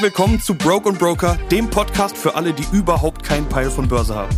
[0.00, 4.14] Herzlich willkommen zu Broke Broker, dem Podcast für alle, die überhaupt keinen Peil von Börse
[4.14, 4.34] haben.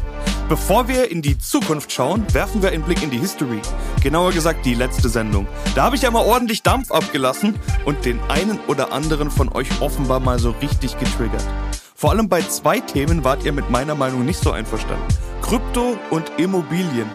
[0.48, 3.60] Bevor wir in die Zukunft schauen, werfen wir einen Blick in die History.
[4.02, 5.46] Genauer gesagt die letzte Sendung.
[5.76, 7.54] Da habe ich ja mal ordentlich Dampf abgelassen
[7.84, 11.46] und den einen oder anderen von euch offenbar mal so richtig getriggert.
[11.94, 15.06] Vor allem bei zwei Themen wart ihr mit meiner Meinung nicht so einverstanden.
[15.42, 17.08] Krypto und Immobilien.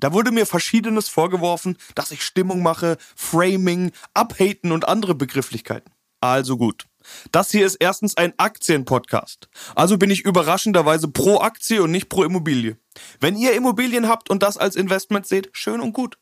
[0.00, 5.92] Da wurde mir verschiedenes vorgeworfen, dass ich Stimmung mache, Framing, Abhaten und andere Begrifflichkeiten.
[6.22, 6.86] Also gut.
[7.32, 9.48] Das hier ist erstens ein Aktienpodcast.
[9.74, 12.78] Also bin ich überraschenderweise pro Aktie und nicht pro Immobilie.
[13.20, 16.18] Wenn ihr Immobilien habt und das als Investment seht, schön und gut.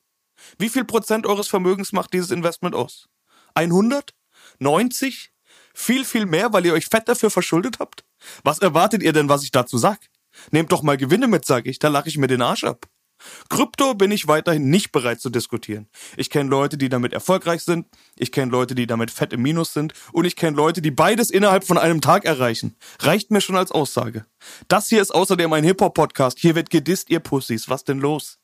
[0.58, 3.08] Wie viel Prozent eures Vermögens macht dieses Investment aus?
[3.54, 4.14] 100?
[4.58, 5.32] 90?
[5.74, 8.04] Viel, viel mehr, weil ihr euch fett dafür verschuldet habt?
[8.42, 9.98] Was erwartet ihr denn, was ich dazu sag?
[10.50, 12.86] Nehmt doch mal Gewinne mit, sag ich, da lache ich mir den Arsch ab.
[13.48, 15.88] Krypto bin ich weiterhin nicht bereit zu diskutieren.
[16.16, 19.72] Ich kenne Leute, die damit erfolgreich sind, ich kenne Leute, die damit fett im Minus
[19.72, 22.76] sind und ich kenne Leute, die beides innerhalb von einem Tag erreichen.
[23.00, 24.26] Reicht mir schon als Aussage.
[24.68, 26.38] Das hier ist außerdem ein Hip-Hop-Podcast.
[26.38, 27.68] Hier wird gedisst, ihr Pussys.
[27.68, 28.38] Was denn los?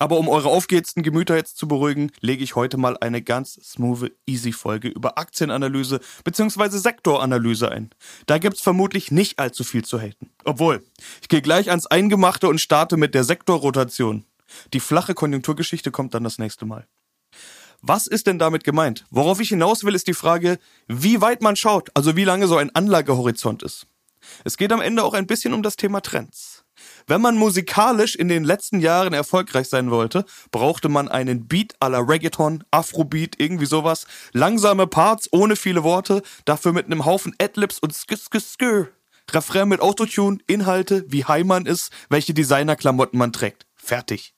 [0.00, 4.10] Aber um eure aufgehetzten Gemüter jetzt zu beruhigen, lege ich heute mal eine ganz smooth,
[4.26, 6.78] easy Folge über Aktienanalyse bzw.
[6.78, 7.90] Sektoranalyse ein.
[8.24, 10.30] Da gibt's vermutlich nicht allzu viel zu haten.
[10.44, 10.82] Obwohl,
[11.20, 14.24] ich gehe gleich ans Eingemachte und starte mit der Sektorrotation.
[14.72, 16.86] Die flache Konjunkturgeschichte kommt dann das nächste Mal.
[17.82, 19.04] Was ist denn damit gemeint?
[19.10, 22.56] Worauf ich hinaus will, ist die Frage, wie weit man schaut, also wie lange so
[22.56, 23.86] ein Anlagehorizont ist.
[24.44, 26.49] Es geht am Ende auch ein bisschen um das Thema Trends.
[27.10, 31.88] Wenn man musikalisch in den letzten Jahren erfolgreich sein wollte, brauchte man einen Beat à
[31.88, 37.80] la Reggaeton, Afrobeat, irgendwie sowas, langsame Parts ohne viele Worte, dafür mit einem Haufen Adlibs
[37.80, 38.86] und skr.
[39.32, 43.66] Refrain mit Autotune, Inhalte, wie man ist, welche Designerklamotten man trägt.
[43.74, 44.32] Fertig.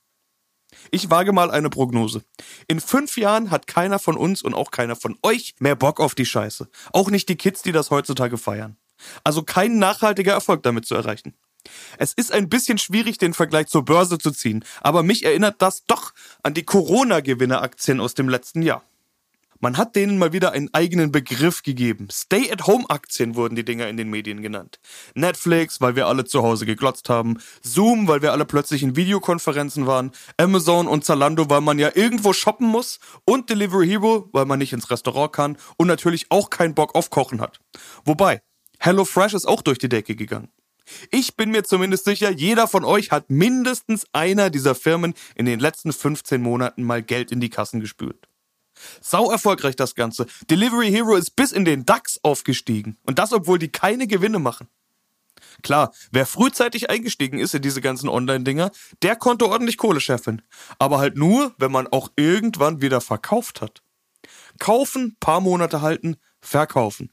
[0.89, 2.23] Ich wage mal eine Prognose.
[2.67, 6.15] In fünf Jahren hat keiner von uns und auch keiner von euch mehr Bock auf
[6.15, 6.67] die Scheiße.
[6.91, 8.77] Auch nicht die Kids, die das heutzutage feiern.
[9.23, 11.35] Also kein nachhaltiger Erfolg damit zu erreichen.
[11.97, 15.85] Es ist ein bisschen schwierig, den Vergleich zur Börse zu ziehen, aber mich erinnert das
[15.85, 18.83] doch an die Corona-Gewinner-Aktien aus dem letzten Jahr.
[19.63, 22.09] Man hat denen mal wieder einen eigenen Begriff gegeben.
[22.11, 24.77] Stay-at-Home-Aktien wurden die Dinger in den Medien genannt.
[25.15, 27.37] Netflix, weil wir alle zu Hause geglotzt haben.
[27.61, 30.11] Zoom, weil wir alle plötzlich in Videokonferenzen waren.
[30.35, 32.99] Amazon und Zalando, weil man ja irgendwo shoppen muss.
[33.23, 35.57] Und Delivery Hero, weil man nicht ins Restaurant kann.
[35.77, 37.61] Und natürlich auch keinen Bock auf Kochen hat.
[38.03, 38.41] Wobei,
[38.79, 40.49] HelloFresh ist auch durch die Decke gegangen.
[41.11, 45.59] Ich bin mir zumindest sicher, jeder von euch hat mindestens einer dieser Firmen in den
[45.59, 48.27] letzten 15 Monaten mal Geld in die Kassen gespült.
[49.01, 50.25] Sau erfolgreich das Ganze.
[50.49, 52.97] Delivery Hero ist bis in den DAX aufgestiegen.
[53.03, 54.67] Und das, obwohl die keine Gewinne machen.
[55.61, 58.71] Klar, wer frühzeitig eingestiegen ist in diese ganzen Online-Dinger,
[59.01, 60.41] der konnte ordentlich Kohle scheffeln.
[60.79, 63.83] Aber halt nur, wenn man auch irgendwann wieder verkauft hat.
[64.59, 67.11] Kaufen, paar Monate halten, verkaufen.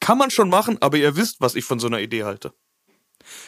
[0.00, 2.52] Kann man schon machen, aber ihr wisst, was ich von so einer Idee halte.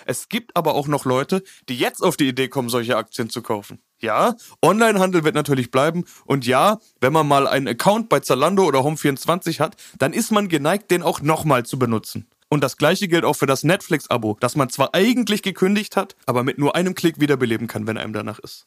[0.07, 3.43] Es gibt aber auch noch Leute, die jetzt auf die Idee kommen, solche Aktien zu
[3.43, 3.81] kaufen.
[3.99, 8.81] Ja, Onlinehandel wird natürlich bleiben und ja, wenn man mal einen Account bei Zalando oder
[8.81, 12.27] Home24 hat, dann ist man geneigt, den auch nochmal zu benutzen.
[12.49, 16.43] Und das gleiche gilt auch für das Netflix-Abo, das man zwar eigentlich gekündigt hat, aber
[16.43, 18.67] mit nur einem Klick wiederbeleben kann, wenn einem danach ist.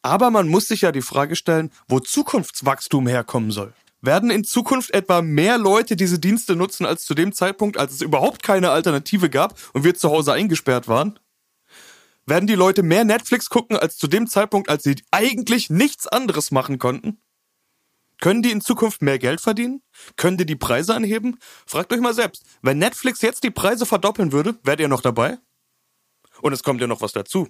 [0.00, 3.74] Aber man muss sich ja die Frage stellen, wo Zukunftswachstum herkommen soll.
[4.06, 8.02] Werden in Zukunft etwa mehr Leute diese Dienste nutzen als zu dem Zeitpunkt, als es
[8.02, 11.18] überhaupt keine Alternative gab und wir zu Hause eingesperrt waren?
[12.24, 16.52] Werden die Leute mehr Netflix gucken als zu dem Zeitpunkt, als sie eigentlich nichts anderes
[16.52, 17.20] machen konnten?
[18.20, 19.82] Können die in Zukunft mehr Geld verdienen?
[20.16, 21.38] Können die die Preise anheben?
[21.66, 25.38] Fragt euch mal selbst, wenn Netflix jetzt die Preise verdoppeln würde, wärt ihr noch dabei?
[26.42, 27.48] Und es kommt ja noch was dazu.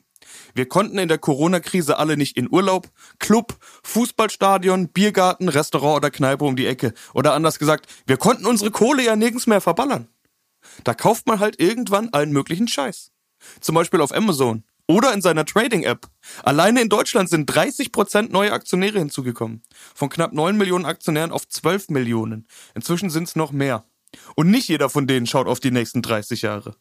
[0.55, 2.89] Wir konnten in der Corona-Krise alle nicht in Urlaub,
[3.19, 6.95] Club, Fußballstadion, Biergarten, Restaurant oder Kneipe um die Ecke.
[7.15, 10.09] Oder anders gesagt, wir konnten unsere Kohle ja nirgends mehr verballern.
[10.85, 13.13] Da kauft man halt irgendwann allen möglichen Scheiß.
[13.61, 16.09] Zum Beispiel auf Amazon oder in seiner Trading-App.
[16.43, 19.63] Alleine in Deutschland sind 30% neue Aktionäre hinzugekommen.
[19.95, 22.47] Von knapp 9 Millionen Aktionären auf 12 Millionen.
[22.75, 23.85] Inzwischen sind es noch mehr.
[24.35, 26.77] Und nicht jeder von denen schaut auf die nächsten 30 Jahre.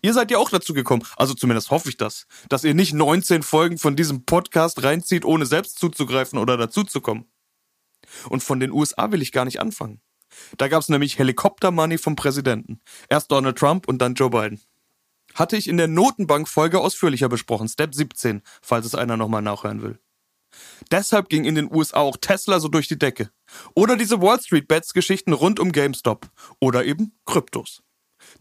[0.00, 3.42] Ihr seid ja auch dazu gekommen, also zumindest hoffe ich das, dass ihr nicht 19
[3.42, 7.24] Folgen von diesem Podcast reinzieht, ohne selbst zuzugreifen oder dazuzukommen.
[8.28, 10.00] Und von den USA will ich gar nicht anfangen.
[10.56, 12.80] Da gab's nämlich Helikopter-Money vom Präsidenten.
[13.08, 14.60] Erst Donald Trump und dann Joe Biden.
[15.34, 19.98] Hatte ich in der Notenbank-Folge ausführlicher besprochen, Step 17, falls es einer nochmal nachhören will.
[20.90, 23.30] Deshalb ging in den USA auch Tesla so durch die Decke.
[23.74, 26.30] Oder diese Wall Street Bets Geschichten rund um GameStop.
[26.60, 27.82] Oder eben Kryptos.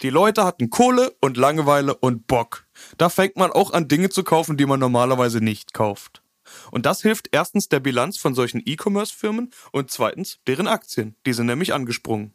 [0.02, 2.66] Die Leute hatten Kohle und Langeweile und Bock.
[2.98, 6.24] Da fängt man auch an Dinge zu kaufen, die man normalerweise nicht kauft.
[6.72, 11.16] Und das hilft erstens der Bilanz von solchen E-Commerce-Firmen und zweitens deren Aktien.
[11.26, 12.34] Die sind nämlich angesprungen.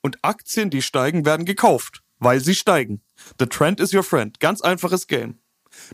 [0.00, 3.02] Und Aktien, die steigen, werden gekauft, weil sie steigen.
[3.38, 4.38] The trend is your friend.
[4.38, 5.40] Ganz einfaches Game.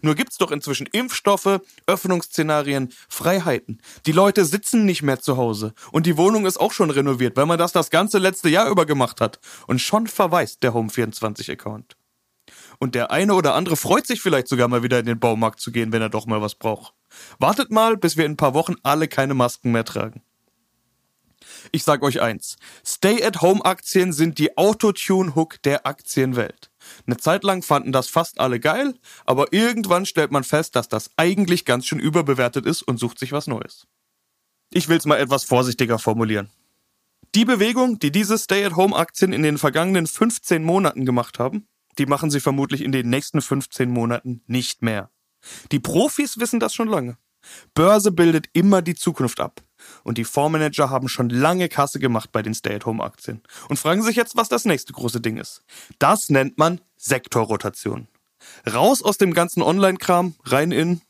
[0.00, 3.80] Nur gibt's doch inzwischen Impfstoffe, Öffnungsszenarien, Freiheiten.
[4.06, 7.46] Die Leute sitzen nicht mehr zu Hause und die Wohnung ist auch schon renoviert, weil
[7.46, 9.40] man das das ganze letzte Jahr über gemacht hat.
[9.66, 11.96] Und schon verweist der Home24-Account.
[12.78, 15.70] Und der eine oder andere freut sich vielleicht sogar mal wieder in den Baumarkt zu
[15.70, 16.94] gehen, wenn er doch mal was braucht.
[17.38, 20.22] Wartet mal, bis wir in ein paar Wochen alle keine Masken mehr tragen.
[21.70, 22.56] Ich sag euch eins.
[22.84, 26.71] Stay-at-Home-Aktien sind die Autotune-Hook der Aktienwelt.
[27.06, 28.94] Eine Zeit lang fanden das fast alle geil,
[29.24, 33.32] aber irgendwann stellt man fest, dass das eigentlich ganz schön überbewertet ist und sucht sich
[33.32, 33.86] was Neues.
[34.72, 36.50] Ich will's mal etwas vorsichtiger formulieren.
[37.34, 41.66] Die Bewegung, die diese Stay-at-Home-Aktien in den vergangenen 15 Monaten gemacht haben,
[41.98, 45.10] die machen sie vermutlich in den nächsten 15 Monaten nicht mehr.
[45.72, 47.16] Die Profis wissen das schon lange.
[47.74, 49.62] Börse bildet immer die Zukunft ab.
[50.04, 54.36] Und die Fondsmanager haben schon lange Kasse gemacht bei den Stay-at-Home-Aktien und fragen sich jetzt,
[54.36, 55.62] was das nächste große Ding ist.
[55.98, 58.08] Das nennt man Sektorrotation.
[58.72, 61.00] Raus aus dem ganzen Online-Kram, rein in,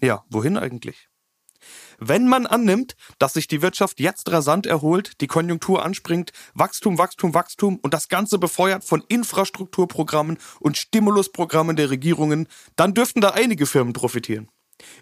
[0.00, 1.08] ja, wohin eigentlich?
[1.98, 7.34] Wenn man annimmt, dass sich die Wirtschaft jetzt rasant erholt, die Konjunktur anspringt, Wachstum, Wachstum,
[7.34, 13.66] Wachstum und das Ganze befeuert von Infrastrukturprogrammen und Stimulusprogrammen der Regierungen, dann dürften da einige
[13.66, 14.48] Firmen profitieren.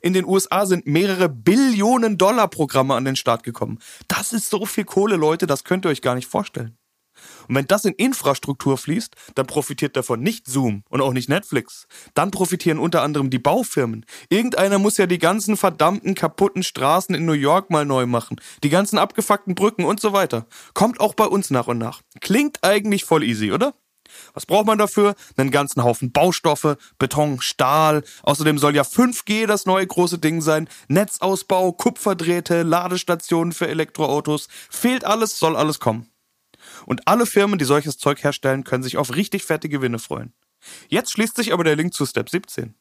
[0.02, 3.78] In den USA sind mehrere Billionen Dollar Programme an den Start gekommen.
[4.08, 6.76] Das ist so viel Kohle, Leute, das könnt ihr euch gar nicht vorstellen.
[7.48, 11.86] Und wenn das in Infrastruktur fließt, dann profitiert davon nicht Zoom und auch nicht Netflix.
[12.14, 14.06] Dann profitieren unter anderem die Baufirmen.
[14.28, 18.40] Irgendeiner muss ja die ganzen verdammten kaputten Straßen in New York mal neu machen.
[18.62, 20.46] Die ganzen abgefuckten Brücken und so weiter.
[20.74, 22.02] Kommt auch bei uns nach und nach.
[22.20, 23.74] Klingt eigentlich voll easy, oder?
[24.34, 25.14] Was braucht man dafür?
[25.36, 28.02] Einen ganzen Haufen Baustoffe, Beton, Stahl.
[28.22, 30.68] Außerdem soll ja 5G das neue große Ding sein.
[30.88, 34.48] Netzausbau, Kupferdrähte, Ladestationen für Elektroautos.
[34.70, 36.08] Fehlt alles, soll alles kommen.
[36.86, 40.32] Und alle Firmen, die solches Zeug herstellen, können sich auf richtig fette Gewinne freuen.
[40.88, 42.74] Jetzt schließt sich aber der Link zu Step 17.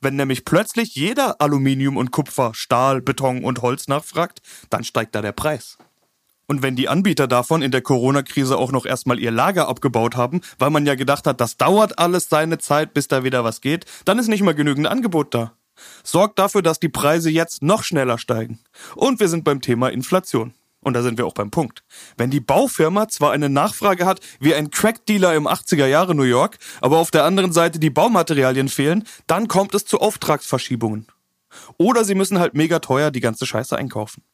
[0.00, 5.22] Wenn nämlich plötzlich jeder Aluminium und Kupfer, Stahl, Beton und Holz nachfragt, dann steigt da
[5.22, 5.78] der Preis.
[6.50, 10.40] Und wenn die Anbieter davon in der Corona-Krise auch noch erstmal ihr Lager abgebaut haben,
[10.58, 13.84] weil man ja gedacht hat, das dauert alles seine Zeit, bis da wieder was geht,
[14.04, 15.52] dann ist nicht mal genügend Angebot da.
[16.02, 18.58] Sorgt dafür, dass die Preise jetzt noch schneller steigen.
[18.96, 20.52] Und wir sind beim Thema Inflation.
[20.80, 21.84] Und da sind wir auch beim Punkt.
[22.16, 26.58] Wenn die Baufirma zwar eine Nachfrage hat wie ein Crackdealer im 80er Jahre New York,
[26.80, 31.06] aber auf der anderen Seite die Baumaterialien fehlen, dann kommt es zu Auftragsverschiebungen.
[31.76, 34.24] Oder sie müssen halt mega teuer die ganze Scheiße einkaufen.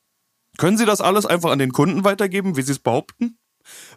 [0.58, 3.38] Können Sie das alles einfach an den Kunden weitergeben, wie Sie es behaupten?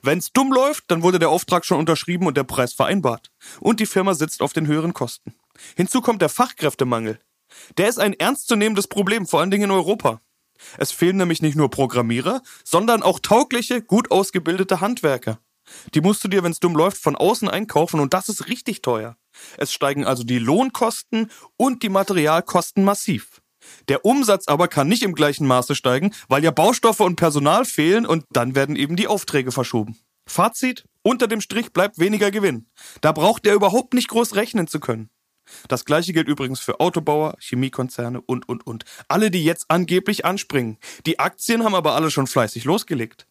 [0.02, 3.32] Wenn's dumm läuft, dann wurde der Auftrag schon unterschrieben und der Preis vereinbart.
[3.60, 5.36] Und die Firma sitzt auf den höheren Kosten.
[5.76, 7.20] Hinzu kommt der Fachkräftemangel.
[7.78, 10.22] Der ist ein ernstzunehmendes Problem, vor allen Dingen in Europa.
[10.78, 15.40] Es fehlen nämlich nicht nur Programmierer, sondern auch taugliche, gut ausgebildete Handwerker.
[15.94, 19.18] Die musst du dir, wenn's dumm läuft, von außen einkaufen und das ist richtig teuer.
[19.58, 23.42] Es steigen also die Lohnkosten und die Materialkosten massiv.
[23.88, 28.06] Der Umsatz aber kann nicht im gleichen Maße steigen, weil ja Baustoffe und Personal fehlen
[28.06, 29.98] und dann werden eben die Aufträge verschoben.
[30.28, 32.68] Fazit, unter dem Strich bleibt weniger Gewinn.
[33.02, 35.10] Da braucht er überhaupt nicht groß rechnen zu können.
[35.68, 38.86] Das gleiche gilt übrigens für Autobauer, Chemiekonzerne und, und, und.
[39.08, 40.78] Alle, die jetzt angeblich anspringen.
[41.08, 43.28] Die Aktien haben aber alle schon fleißig losgelegt.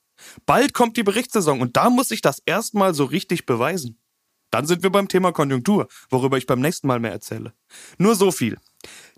[0.46, 3.98] Bald kommt die Berichtssaison und da muss ich das erstmal so richtig beweisen.
[4.50, 7.52] Dann sind wir beim Thema Konjunktur, worüber ich beim nächsten Mal mehr erzähle.
[7.98, 8.58] Nur so viel.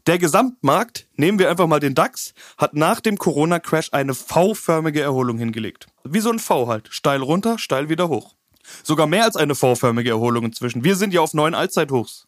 [0.07, 5.39] Der Gesamtmarkt, nehmen wir einfach mal den DAX, hat nach dem Corona-Crash eine V-förmige Erholung
[5.39, 5.87] hingelegt.
[6.05, 6.89] Wie so ein V halt.
[6.91, 8.35] Steil runter, steil wieder hoch.
[8.83, 10.85] Sogar mehr als eine V-förmige Erholung inzwischen.
[10.85, 12.27] Wir sind ja auf neuen Allzeithochs.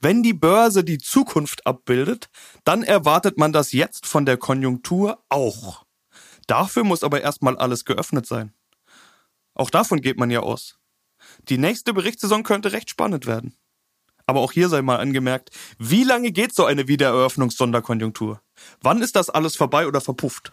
[0.00, 2.30] Wenn die Börse die Zukunft abbildet,
[2.64, 5.84] dann erwartet man das jetzt von der Konjunktur auch.
[6.46, 8.54] Dafür muss aber erstmal alles geöffnet sein.
[9.54, 10.78] Auch davon geht man ja aus.
[11.48, 13.54] Die nächste Berichtssaison könnte recht spannend werden.
[14.26, 18.42] Aber auch hier sei mal angemerkt, wie lange geht so eine Wiedereröffnungssonderkonjunktur?
[18.82, 20.52] Wann ist das alles vorbei oder verpufft?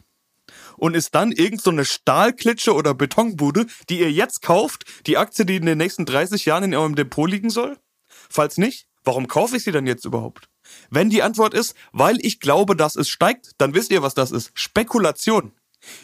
[0.77, 5.45] Und ist dann irgend so eine Stahlklitsche oder Betonbude, die ihr jetzt kauft, die Aktie,
[5.45, 7.77] die in den nächsten 30 Jahren in eurem Depot liegen soll?
[8.07, 10.47] Falls nicht, warum kaufe ich sie dann jetzt überhaupt?
[10.89, 14.31] Wenn die Antwort ist, weil ich glaube, dass es steigt, dann wisst ihr, was das
[14.31, 14.51] ist.
[14.53, 15.51] Spekulation.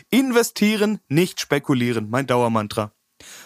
[0.09, 2.93] Investieren, nicht spekulieren, mein Dauermantra.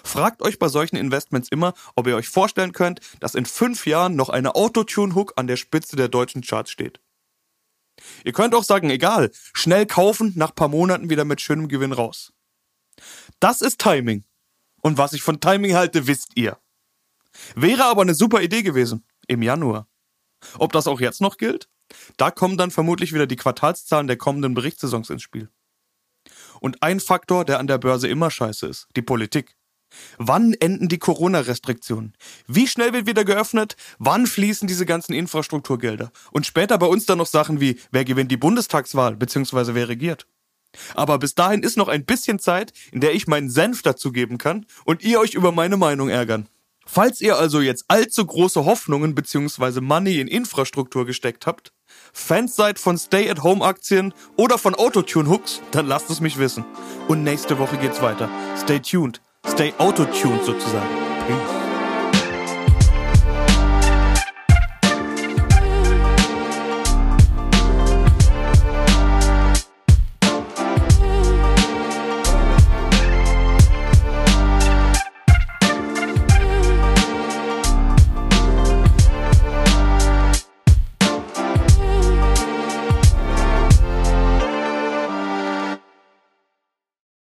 [0.04, 4.16] Fragt euch bei solchen Investments immer, ob ihr euch vorstellen könnt, dass in fünf Jahren
[4.16, 7.00] noch eine Autotune-Hook an der Spitze der deutschen Charts steht.
[8.24, 12.34] Ihr könnt auch sagen, egal, schnell kaufen, nach paar Monaten wieder mit schönem Gewinn raus.
[13.40, 14.26] Das ist Timing.
[14.82, 16.60] Und was ich von Timing halte, wisst ihr.
[17.56, 19.06] Wäre aber eine super Idee gewesen.
[19.28, 19.88] Im Januar.
[20.60, 21.70] Ob das auch jetzt noch gilt?
[22.18, 25.50] Da kommen dann vermutlich wieder die Quartalszahlen der kommenden Berichtssaisons ins Spiel.
[26.60, 29.56] Und ein Faktor, der an der Börse immer scheiße ist, die Politik.
[30.18, 32.14] Wann enden die Corona-Restriktionen?
[32.48, 33.76] Wie schnell wird wieder geöffnet?
[34.00, 36.12] Wann fließen diese ganzen Infrastrukturgelder?
[36.32, 40.28] Und später bei uns dann noch Sachen wie, wer gewinnt die Bundestagswahl, beziehungsweise wer regiert?
[40.94, 44.38] Aber bis dahin ist noch ein bisschen Zeit, in der ich meinen Senf dazu geben
[44.38, 46.48] kann und ihr euch über meine Meinung ärgern.
[46.86, 49.82] Falls ihr also jetzt allzu große Hoffnungen bzw.
[49.82, 51.74] Money in Infrastruktur gesteckt habt,
[52.14, 56.64] Fans seid von Stay-at-Home-Aktien oder von Autotune-Hooks, dann lasst es mich wissen.
[57.08, 58.30] Und nächste Woche geht's weiter.
[58.58, 59.25] Stay tuned.
[59.48, 61.15] Stay auto-tuned sozusagen.